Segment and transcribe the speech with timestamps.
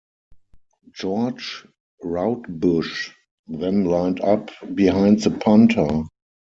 [0.93, 1.67] George
[2.03, 3.11] Roudebush
[3.47, 6.05] then lined up behind the punter.